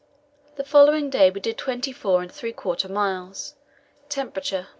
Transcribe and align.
The 0.55 0.63
following 0.63 1.11
day 1.11 1.29
we 1.29 1.39
did 1.39 1.59
twenty 1.59 1.91
four 1.91 2.23
and 2.23 2.31
three 2.31 2.53
quarter 2.53 2.89
miles; 2.89 3.53
temperature, 4.09 4.61
32. 4.63 4.67